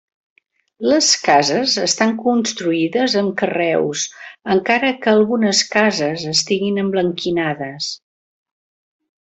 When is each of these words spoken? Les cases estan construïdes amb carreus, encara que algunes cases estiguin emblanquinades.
Les 0.91 1.09
cases 1.27 1.75
estan 1.81 2.13
construïdes 2.23 3.17
amb 3.21 3.35
carreus, 3.41 4.07
encara 4.55 4.91
que 5.05 5.13
algunes 5.15 5.63
cases 5.77 6.27
estiguin 6.35 6.85
emblanquinades. 6.87 7.93